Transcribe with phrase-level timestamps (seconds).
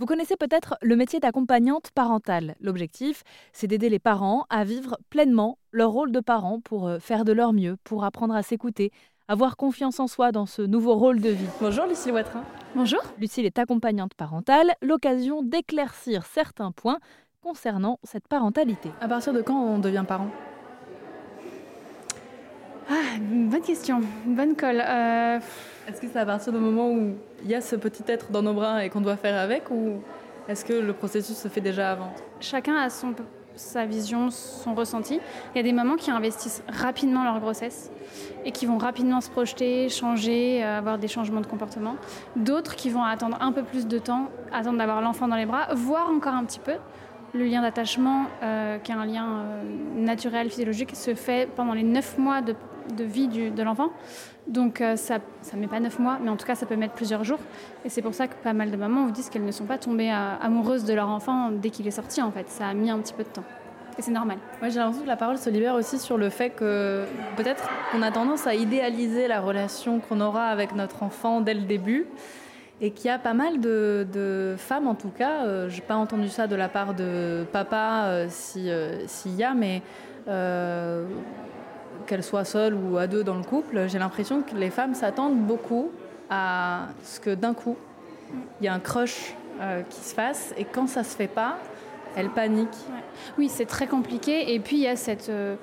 [0.00, 2.54] Vous connaissez peut-être le métier d'accompagnante parentale.
[2.58, 7.26] L'objectif, c'est d'aider les parents à vivre pleinement leur rôle de parent pour euh, faire
[7.26, 8.92] de leur mieux, pour apprendre à s'écouter,
[9.28, 11.48] avoir confiance en soi dans ce nouveau rôle de vie.
[11.60, 12.44] Bonjour Lucille Watrin.
[12.74, 13.02] Bonjour.
[13.18, 16.98] Lucille est accompagnante parentale, l'occasion d'éclaircir certains points
[17.42, 18.90] concernant cette parentalité.
[19.02, 20.30] À partir de quand on devient parent?
[22.90, 24.82] Ah, bonne question, bonne colle.
[24.84, 25.38] Euh,
[25.88, 27.14] est-ce que c'est à partir du moment où
[27.44, 30.02] il y a ce petit être dans nos bras et qu'on doit faire avec ou
[30.48, 32.12] est-ce que le processus se fait déjà avant?
[32.40, 33.14] Chacun a son,
[33.54, 35.20] sa vision, son ressenti.
[35.54, 37.92] Il y a des mamans qui investissent rapidement leur grossesse
[38.44, 41.94] et qui vont rapidement se projeter, changer, euh, avoir des changements de comportement.
[42.34, 45.68] D'autres qui vont attendre un peu plus de temps, attendre d'avoir l'enfant dans les bras,
[45.74, 46.74] voire encore un petit peu.
[47.34, 49.44] Le lien d'attachement, euh, qui est un lien
[49.94, 52.56] naturel, physiologique, se fait pendant les 9 mois de
[52.92, 53.90] de vie de l'enfant.
[54.50, 55.18] Donc euh, ça
[55.54, 57.38] ne met pas neuf mois, mais en tout cas ça peut mettre plusieurs jours.
[57.84, 59.78] Et c'est pour ça que pas mal de mamans vous disent qu'elles ne sont pas
[59.78, 62.48] tombées euh, amoureuses de leur enfant dès qu'il est sorti en fait.
[62.48, 63.44] Ça a mis un petit peu de temps.
[63.98, 64.38] Et c'est normal.
[64.60, 67.04] Moi j'ai l'impression que la parole se libère aussi sur le fait que
[67.36, 71.62] peut-être qu'on a tendance à idéaliser la relation qu'on aura avec notre enfant dès le
[71.62, 72.06] début.
[72.82, 75.96] Et qu'il y a pas mal de, femmes, en tout cas, euh, je n'ai pas
[75.96, 78.64] entendu ça de la part de papa s'il
[79.36, 79.82] y a, mais
[82.06, 85.38] qu'elles soient seules ou à deux dans le couple, j'ai l'impression que les femmes s'attendent
[85.38, 85.90] beaucoup
[86.28, 87.76] à ce que d'un coup,
[88.60, 90.54] il y a un crush euh, qui se fasse.
[90.56, 91.58] Et quand ça se fait pas,
[92.16, 92.68] elles paniquent.
[93.38, 94.54] Oui, c'est très compliqué.
[94.54, 95.56] Et puis il y a cette, euh,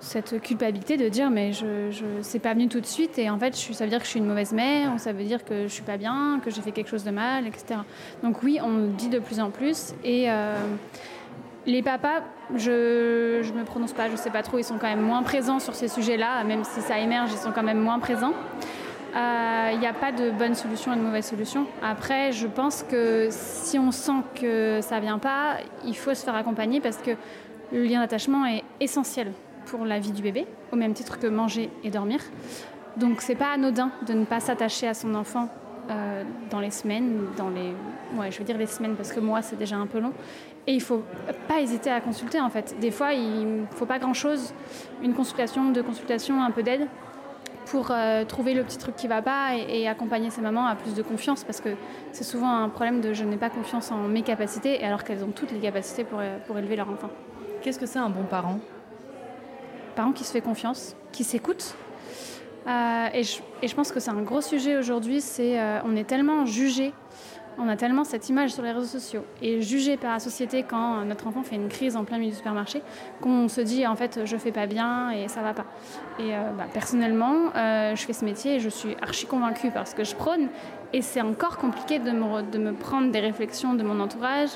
[0.00, 3.18] cette culpabilité de dire mais je, je c'est pas venu tout de suite.
[3.18, 5.24] Et en fait ça veut dire que je suis une mauvaise mère ou ça veut
[5.24, 7.80] dire que je suis pas bien, que j'ai fait quelque chose de mal, etc.
[8.22, 9.94] Donc oui, on dit de plus en plus.
[10.04, 10.56] Et euh,
[11.68, 12.22] les papas,
[12.56, 15.22] je ne me prononce pas, je ne sais pas trop, ils sont quand même moins
[15.22, 18.32] présents sur ces sujets-là, même si ça émerge, ils sont quand même moins présents.
[19.12, 21.66] Il euh, n'y a pas de bonne solution et de mauvaise solution.
[21.82, 26.24] Après, je pense que si on sent que ça ne vient pas, il faut se
[26.24, 27.10] faire accompagner parce que
[27.72, 29.32] le lien d'attachement est essentiel
[29.66, 32.20] pour la vie du bébé, au même titre que manger et dormir.
[32.96, 35.48] Donc c'est pas anodin de ne pas s'attacher à son enfant
[35.90, 37.72] euh, dans les semaines, dans les,
[38.18, 40.12] ouais, je veux dire les semaines parce que moi c'est déjà un peu long.
[40.66, 41.02] Et il faut
[41.46, 42.76] pas hésiter à consulter en fait.
[42.80, 44.52] Des fois il ne faut pas grand chose,
[45.02, 46.86] une consultation, deux consultations, un peu d'aide
[47.66, 50.94] pour euh, trouver le petit truc qui va pas et, accompagner ces mamans à plus
[50.94, 51.70] de confiance parce que
[52.12, 55.32] c'est souvent un problème de je n'ai pas confiance en mes capacités alors qu'elles ont
[55.32, 57.10] toutes les capacités pour, pour élever leur enfant.
[57.62, 58.58] Qu'est-ce que c'est un bon parent?
[59.96, 61.74] Parent qui se fait confiance, qui s'écoute,
[62.68, 66.44] euh, et, je, pense que c'est un gros sujet aujourd'hui, c'est euh, on est tellement
[66.44, 66.92] jugé,
[67.58, 71.04] on a tellement cette image sur les réseaux sociaux et jugé par la société quand
[71.04, 72.82] notre enfant fait une crise en plein milieu du supermarché,
[73.20, 75.66] qu'on se dit en fait je fais pas bien et ça va pas.
[76.18, 80.04] Et euh, bah, personnellement, je fais ce métier et je suis archi convaincue parce que
[80.04, 80.48] je prône
[80.92, 84.48] et c'est encore compliqué de me, prendre des réflexions de mon entourage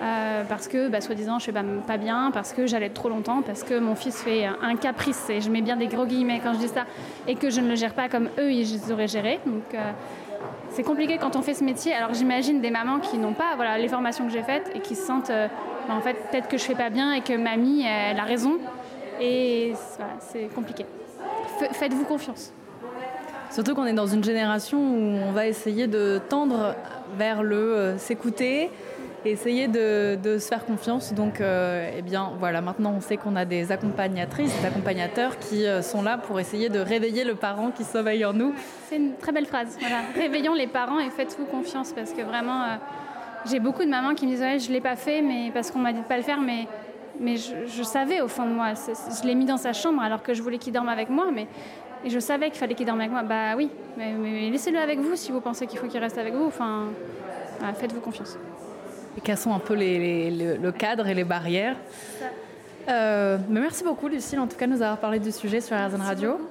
[0.00, 3.64] euh, parce que, bah, soi-disant, je fais pas, bien, parce que j'allais trop longtemps, parce
[3.64, 6.58] que mon fils fait un caprice, et je mets bien des gros guillemets quand je
[6.58, 6.84] dis ça,
[7.26, 9.40] et que je ne le gère pas comme eux, ils auraient géré.
[9.44, 9.90] Donc, euh,
[10.70, 11.92] c'est compliqué quand on fait ce métier.
[11.92, 14.94] Alors, j'imagine des mamans qui n'ont pas voilà, les formations que j'ai faites et qui
[14.94, 15.48] se sentent, euh,
[15.88, 18.58] bah, en fait, peut-être que je fais pas bien et que mamie, elle a raison.
[19.20, 19.74] Et
[20.20, 20.86] c'est compliqué.
[21.72, 22.52] Faites-vous confiance.
[23.50, 26.74] Surtout qu'on est dans une génération où on va essayer de tendre
[27.18, 28.70] vers le euh, s'écouter
[29.24, 31.12] et essayer de, se faire confiance.
[31.12, 35.66] Donc, euh, eh bien, voilà, maintenant on sait qu'on a des accompagnatrices, des accompagnateurs qui
[35.66, 38.54] euh, sont là pour essayer de réveiller le parent qui sommeille en nous.
[38.88, 39.76] C'est une très belle phrase.
[39.80, 40.00] Voilà.
[40.14, 42.64] Réveillons les parents et faites-vous confiance parce que vraiment,
[43.46, 45.78] j'ai beaucoup de mamans qui me disent ouais, je l'ai pas fait, mais parce qu'on
[45.78, 46.66] m'a dit de pas le faire, mais
[47.18, 48.72] mais je, savais au fond de moi.
[48.74, 51.46] Je l'ai mis dans sa chambre alors que je voulais qu'il dorme avec moi, mais
[52.04, 53.22] et je savais qu'il fallait qu'il dorme avec moi.
[53.22, 56.46] Bah oui, mais, laissez-le avec vous si vous pensez qu'il faut qu'il reste avec vous.
[56.46, 56.86] Enfin,
[57.74, 58.38] faites-vous confiance.
[59.16, 61.76] Et cassons un peu le cadre et les barrières.
[62.88, 65.76] Euh, mais merci beaucoup, Lucille, en tout cas, de nous avoir parlé du sujet sur
[65.76, 66.50] RZN Radio.